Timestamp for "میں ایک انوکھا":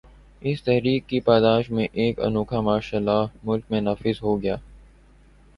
1.71-2.61